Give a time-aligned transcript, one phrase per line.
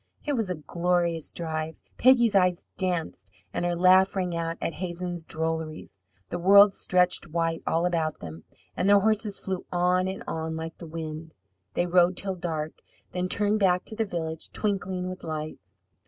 [0.25, 1.75] It was a glorious drive.
[1.99, 5.99] Peggy's eyes danced and her laugh rang out at Hazen's drolleries.
[6.31, 8.43] The world stretched white all about them,
[8.75, 11.35] and their horses flew on and on like the wind.
[11.75, 15.83] They rode till dark, then turned back to the village, twinkling with lights.